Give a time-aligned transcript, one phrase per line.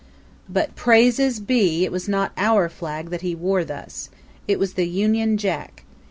[0.49, 4.09] But, praises be, it was not our flag that he wore thus.
[4.47, 5.83] It was the Union Jack.